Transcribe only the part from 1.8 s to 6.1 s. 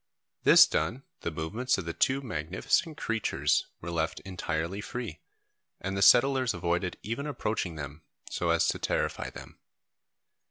the two magnificent creatures were left entirely free, and the